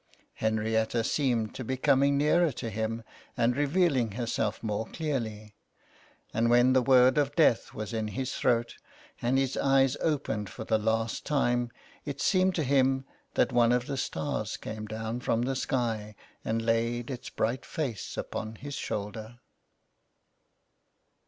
Henrietta 0.33 1.03
seemed 1.03 1.53
to 1.53 1.63
be 1.63 1.77
coming 1.77 2.17
nearer 2.17 2.51
to 2.51 2.71
him 2.71 3.03
and 3.37 3.55
revealing 3.55 4.13
herself 4.13 4.63
more 4.63 4.87
clearly; 4.87 5.53
and 6.33 6.49
when 6.49 6.73
the 6.73 6.81
word 6.81 7.19
of 7.19 7.35
death 7.35 7.75
was 7.75 7.93
in 7.93 8.07
his 8.07 8.33
throat, 8.33 8.77
and 9.21 9.37
his 9.37 9.55
eyes 9.55 9.95
opened 10.01 10.49
for 10.49 10.63
the 10.63 10.79
last 10.79 11.23
time, 11.23 11.69
it 12.03 12.19
seemed 12.19 12.55
to 12.55 12.63
him 12.63 13.05
that 13.35 13.53
one 13.53 13.71
of 13.71 13.85
the 13.85 13.95
stars 13.95 14.57
came 14.57 14.87
down 14.87 15.19
from 15.19 15.43
the 15.43 15.55
sky 15.55 16.15
and 16.43 16.63
laid 16.65 17.11
its 17.11 17.29
bright 17.29 17.63
face 17.63 18.17
upon 18.17 18.55
his 18.55 18.73
shoulder. 18.73 19.37